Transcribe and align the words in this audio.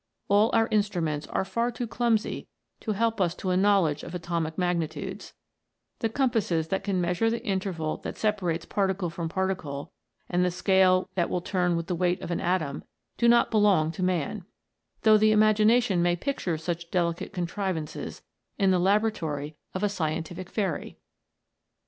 All 0.29 0.49
our 0.51 0.67
instruments 0.71 1.27
are 1.27 1.45
far 1.45 1.69
too 1.69 1.85
clumsy 1.85 2.47
to 2.79 2.93
help 2.93 3.21
us 3.21 3.35
to 3.35 3.51
a 3.51 3.55
knowledge 3.55 4.01
of 4.01 4.15
atomic 4.15 4.57
magnitudes; 4.57 5.35
the 5.99 6.09
compasses 6.09 6.69
that 6.69 6.83
can 6.83 6.99
measure 6.99 7.29
the 7.29 7.45
interval 7.45 7.97
that 7.97 8.17
separates 8.17 8.65
particle 8.65 9.11
from 9.11 9.29
particle, 9.29 9.91
and 10.27 10.43
the 10.43 10.49
scale 10.49 11.07
that 11.13 11.29
will 11.29 11.39
turn 11.39 11.75
with 11.75 11.85
the 11.85 11.93
weight 11.93 12.19
of 12.23 12.31
an 12.31 12.41
atom, 12.41 12.83
do 13.15 13.27
not 13.27 13.51
belong 13.51 13.91
to 13.91 14.01
man, 14.01 14.43
though 15.03 15.19
the 15.19 15.31
imagination 15.31 16.01
may 16.01 16.15
picture 16.15 16.57
such 16.57 16.89
delicate 16.89 17.31
contri 17.31 17.71
vances 17.71 18.23
in 18.57 18.71
the 18.71 18.79
laboratory 18.79 19.55
of 19.75 19.83
a 19.83 19.87
scientific 19.87 20.49
fairy. 20.49 20.97